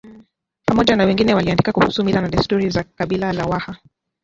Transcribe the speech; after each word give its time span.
Pamoja 0.65 0.95
na 0.95 1.05
wengine 1.05 1.33
waliandika 1.33 1.71
kuhusu 1.71 2.03
Mila 2.03 2.21
na 2.21 2.29
desturi 2.29 2.69
za 2.69 2.83
kabila 2.83 3.33
la 3.33 3.45
Waha 3.45 3.75